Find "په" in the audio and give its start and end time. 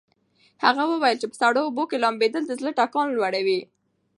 1.29-1.35